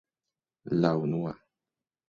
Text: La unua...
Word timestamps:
La 0.81 0.93
unua... 1.03 1.37